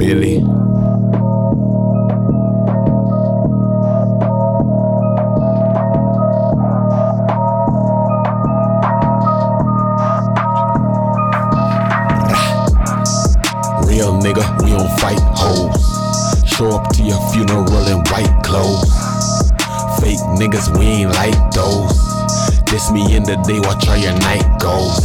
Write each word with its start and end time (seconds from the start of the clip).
Billy. 0.00 0.40
nigga, 14.20 14.44
we 14.62 14.70
don't 14.70 14.88
fight 15.00 15.20
hoes. 15.34 16.48
Show 16.48 16.70
up 16.70 16.88
to 16.94 17.02
your 17.02 17.20
funeral 17.30 17.86
in 17.88 17.98
white 18.10 18.32
clothes. 18.42 18.90
Fake 20.00 20.18
niggas, 20.40 20.76
we 20.78 20.86
ain't 20.86 21.12
like 21.12 21.50
those. 21.52 21.92
This 22.64 22.90
me 22.90 23.14
in 23.14 23.24
the 23.24 23.36
day, 23.46 23.60
watch 23.60 23.84
how 23.84 23.96
your 23.96 24.18
night 24.20 24.46
goes. 24.60 25.00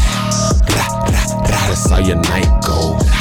That's 1.47 1.89
how 1.89 1.99
your 1.99 2.17
night 2.17 2.63
goes. 2.65 3.14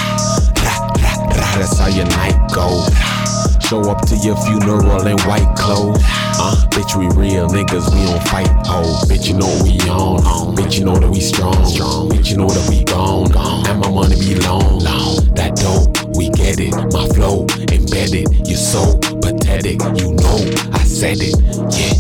Show 3.68 3.80
up 3.90 4.06
to 4.08 4.16
your 4.16 4.36
funeral 4.44 5.06
in 5.06 5.16
white 5.24 5.56
clothes. 5.56 6.02
Uh, 6.36 6.54
bitch, 6.68 6.96
we 6.98 7.06
real 7.18 7.48
niggas, 7.48 7.90
we 7.94 8.04
don't 8.04 8.22
fight 8.28 8.46
hoes. 8.66 9.04
Bitch, 9.08 9.28
you 9.28 9.34
know 9.38 9.48
we 9.64 9.80
on. 9.88 10.20
on. 10.26 10.54
Bitch, 10.54 10.78
you 10.78 10.84
know 10.84 10.96
that 10.98 11.10
we 11.10 11.20
strong. 11.20 11.64
strong. 11.64 12.10
Bitch, 12.10 12.30
you 12.30 12.36
know 12.36 12.48
that 12.48 12.68
we 12.68 12.84
gone. 12.84 13.30
gone. 13.30 13.66
And 13.66 13.80
my 13.80 13.90
money 13.90 14.16
be 14.16 14.34
long. 14.34 14.80
long. 14.80 15.16
That 15.34 15.56
dope, 15.56 16.14
we 16.14 16.28
get 16.28 16.60
it. 16.60 16.74
My 16.92 17.08
flow 17.14 17.46
embedded. 17.72 18.46
You 18.46 18.56
so 18.56 18.98
pathetic. 19.22 19.80
You 19.96 20.12
know 20.12 20.36
I 20.74 20.84
said 20.84 21.18
it. 21.20 21.34
Yeah. 21.72 21.96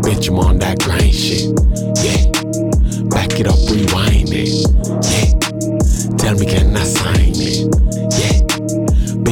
Bitch, 0.00 0.30
I'm 0.30 0.38
on 0.38 0.58
that 0.60 0.78
grind 0.80 1.12
shit. 1.12 1.52
Yeah. 2.00 2.24
Back 3.10 3.38
it 3.38 3.46
up, 3.46 3.60
rewind 3.68 4.32
it. 4.32 4.64
Yeah. 5.04 6.16
Tell 6.16 6.34
me, 6.38 6.46
can 6.46 6.74
I 6.74 6.84
sign 6.84 7.36
it? 7.36 8.09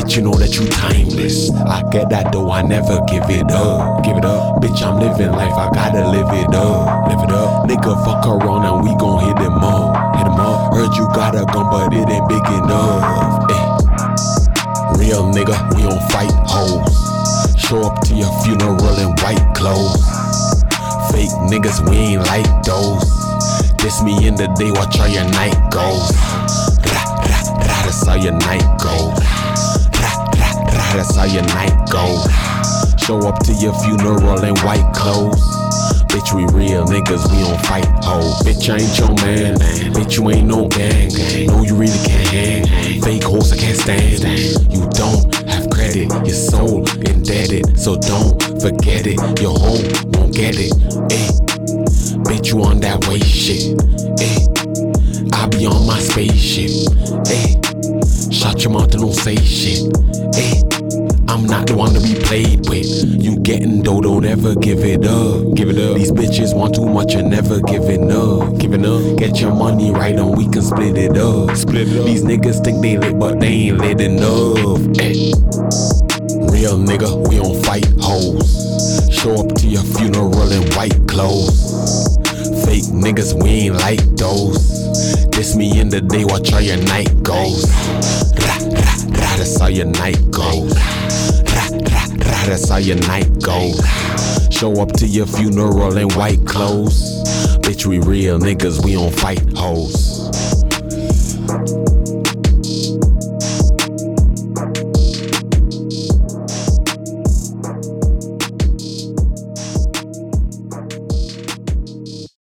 Bitch, 0.08 0.16
you 0.16 0.22
know 0.22 0.32
that 0.40 0.56
you 0.56 0.64
timeless. 0.72 1.52
I 1.68 1.84
get 1.92 2.08
that 2.08 2.32
though, 2.32 2.50
I 2.50 2.62
never 2.62 2.96
give 3.12 3.28
it 3.28 3.52
up. 3.52 4.00
Give 4.00 4.16
it 4.16 4.24
up. 4.24 4.56
Bitch, 4.56 4.80
I'm 4.80 4.96
living 4.96 5.36
life, 5.36 5.52
I 5.52 5.68
gotta 5.68 6.08
live 6.08 6.32
it 6.32 6.48
up. 6.56 7.12
Live 7.12 7.28
it 7.28 7.32
up. 7.36 7.68
Nigga, 7.68 7.92
fuck 8.08 8.24
around 8.24 8.64
and 8.64 8.80
we 8.80 8.96
gon' 8.96 9.20
hit 9.20 9.36
him 9.36 9.60
up. 9.60 10.16
Hit 10.16 10.24
him 10.24 10.40
up. 10.40 10.72
Heard 10.72 10.96
you 10.96 11.04
got 11.12 11.36
a 11.36 11.44
gun, 11.44 11.68
but 11.68 11.92
it 11.92 12.08
ain't 12.08 12.24
big 12.24 12.40
enough. 12.40 13.04
Eh. 13.52 13.68
Real 14.96 15.28
nigga, 15.28 15.60
we 15.76 15.84
don't 15.84 16.00
fight 16.08 16.32
hoes. 16.48 16.88
Show 17.60 17.84
up 17.84 18.00
to 18.08 18.16
your 18.16 18.32
funeral 18.40 18.96
in 18.96 19.12
white 19.20 19.44
clothes. 19.52 20.08
Fake 21.12 21.36
niggas, 21.52 21.84
we 21.84 22.16
ain't 22.16 22.24
like 22.32 22.48
those. 22.64 23.04
This 23.76 24.00
me 24.00 24.26
in 24.26 24.36
the 24.36 24.48
day, 24.56 24.72
watch 24.72 24.96
how 24.96 25.04
your 25.04 25.28
night 25.36 25.60
goes. 25.68 26.16
Rah, 26.96 27.12
rah, 27.28 27.44
rah, 27.60 27.82
that's 27.84 28.06
how 28.06 28.16
your 28.16 28.32
night 28.32 28.64
goes. 28.80 29.27
That's 30.94 31.14
how 31.14 31.24
your 31.24 31.44
night 31.44 31.74
goes. 31.90 32.26
Show 33.00 33.18
up 33.28 33.38
to 33.44 33.52
your 33.54 33.74
funeral 33.80 34.42
in 34.44 34.56
white 34.60 34.92
clothes. 34.94 35.40
Bitch, 36.08 36.34
we 36.34 36.42
real 36.56 36.84
niggas, 36.86 37.30
we 37.30 37.42
don't 37.44 37.60
fight 37.66 37.86
hoes. 38.02 38.42
Bitch, 38.42 38.68
I 38.68 38.80
ain't 38.80 38.98
your 38.98 39.14
man. 39.24 39.56
Bitch, 39.92 40.16
you 40.16 40.30
ain't 40.30 40.48
no 40.48 40.66
gang. 40.68 41.10
No, 41.46 41.62
you 41.62 41.76
really 41.76 41.98
can't 42.06 42.28
hang. 42.66 43.02
Fake 43.02 43.22
hoes, 43.22 43.52
I 43.52 43.56
can't 43.56 43.76
stand. 43.76 44.72
You 44.72 44.88
don't 44.90 45.34
have 45.48 45.70
credit, 45.70 46.08
your 46.26 46.34
soul 46.34 46.78
indebted. 47.00 47.78
So 47.78 47.96
don't 47.96 48.40
forget 48.60 49.06
it. 49.06 49.18
Your 49.40 49.56
home 49.58 49.84
won't 50.12 50.34
get 50.34 50.56
it. 50.58 50.72
Eh. 51.12 51.28
Bitch, 52.24 52.48
you 52.48 52.62
on 52.64 52.80
that 52.80 53.06
way 53.06 53.20
shit. 53.20 53.76
Eh. 54.20 54.46
I 55.34 55.46
be 55.48 55.66
on 55.66 55.86
my 55.86 55.98
spaceship. 55.98 56.70
Eh. 57.28 57.58
Shut 58.32 58.64
your 58.64 58.72
mouth 58.72 58.92
and 58.92 59.02
don't 59.02 59.12
say 59.14 59.36
shit. 59.36 60.17
Not 61.58 61.66
the 61.66 61.74
one 61.74 61.92
to 61.92 62.00
be 62.00 62.14
played 62.14 62.68
with. 62.68 62.86
You 63.20 63.36
getting 63.40 63.82
dough, 63.82 64.00
don't 64.00 64.24
ever 64.24 64.54
give 64.54 64.78
it 64.84 65.04
up. 65.04 65.56
Give 65.56 65.68
it 65.70 65.76
up. 65.76 65.96
These 65.96 66.12
bitches 66.12 66.54
want 66.54 66.76
too 66.76 66.86
much 66.86 67.14
and 67.16 67.30
never 67.30 67.58
giving 67.62 68.12
up. 68.12 68.56
Giving 68.60 68.86
up. 68.86 69.18
Get 69.18 69.40
your 69.40 69.52
money 69.52 69.90
right 69.90 70.14
and 70.14 70.36
we 70.36 70.44
can 70.44 70.62
split 70.62 70.96
it 70.96 71.18
up. 71.18 71.56
Split 71.56 71.88
it 71.88 71.98
up. 71.98 72.06
These 72.06 72.22
niggas 72.22 72.62
think 72.62 72.80
they 72.80 72.96
lit, 72.96 73.18
but 73.18 73.40
they 73.40 73.74
ain't 73.74 73.78
lit 73.78 74.00
enough. 74.00 74.78
Eh. 75.02 75.34
Real 76.46 76.78
nigga, 76.78 77.10
we 77.28 77.42
don't 77.42 77.60
fight 77.66 77.90
hoes. 77.98 79.10
Show 79.10 79.34
up 79.34 79.52
to 79.56 79.66
your 79.66 79.82
funeral 79.82 80.52
in 80.52 80.62
white 80.76 80.94
clothes. 81.08 82.14
Fake 82.66 82.86
niggas, 82.94 83.34
we 83.34 83.66
ain't 83.66 83.74
like 83.74 84.04
those. 84.14 84.62
This 85.30 85.56
me 85.56 85.80
in 85.80 85.88
the 85.88 86.02
day, 86.02 86.24
watch 86.24 86.50
how 86.50 86.60
your 86.60 86.76
night 86.84 87.10
goes. 87.24 87.66
Rah, 88.46 88.62
rah, 88.62 88.94
rah, 89.10 89.36
that's 89.42 89.60
how 89.60 89.66
your 89.66 89.86
night 89.86 90.22
goes. 90.30 90.78
That's 92.48 92.70
how 92.70 92.78
your 92.78 92.96
night 92.96 93.42
goes. 93.42 93.78
Show 94.50 94.80
up 94.80 94.92
to 94.94 95.06
your 95.06 95.26
funeral 95.26 95.98
in 95.98 96.08
white 96.14 96.46
clothes. 96.46 97.22
Bitch, 97.58 97.84
we 97.84 97.98
real 97.98 98.38
niggas, 98.38 98.82
we 98.82 98.94
don't 98.94 99.14
fight 99.14 99.42
hoes. 99.54 100.57